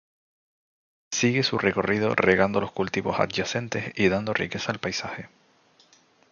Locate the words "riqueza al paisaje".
4.33-5.29